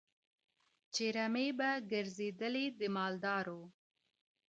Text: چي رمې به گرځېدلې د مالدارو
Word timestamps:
چي 0.93 1.05
رمې 1.15 1.47
به 1.59 1.69
گرځېدلې 1.91 2.65
د 2.79 2.81
مالدارو 2.95 3.61